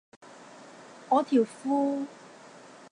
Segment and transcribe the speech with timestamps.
[1.11, 2.07] 我條褲